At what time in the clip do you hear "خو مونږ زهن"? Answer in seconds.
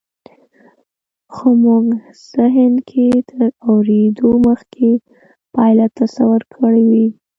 1.33-2.73